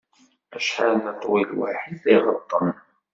[0.57, 2.67] Acḥal neṭwi lwaḥi tiɣeṭṭen!